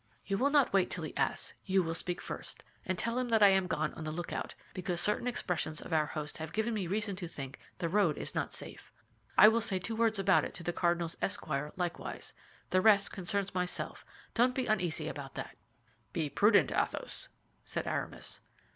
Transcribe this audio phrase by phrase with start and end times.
[0.25, 3.43] "You will not wait till he asks; you will speak first, and tell him that
[3.43, 6.87] I am gone on the lookout, because certain expressions of our host have given me
[6.87, 8.91] reason to think the road is not safe.
[9.37, 12.33] I will say two words about it to the cardinal's esquire likewise.
[12.71, 14.03] The rest concerns myself;
[14.33, 15.55] don't be uneasy about that."
[16.13, 17.29] "Be prudent, Athos,"
[17.63, 18.39] said Aramis.